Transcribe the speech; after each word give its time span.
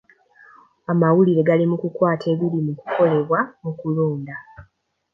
Amawulire 0.91 1.41
gali 1.47 1.65
mu 1.71 1.77
kukwata 1.81 2.25
ebiri 2.33 2.59
mu 2.65 2.73
kukolebwa 2.79 3.39
mu 3.63 3.71
kulonda. 3.79 4.35